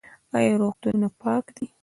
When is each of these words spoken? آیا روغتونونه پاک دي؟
آیا 0.37 0.53
روغتونونه 0.61 1.07
پاک 1.21 1.45
دي؟ 1.57 1.67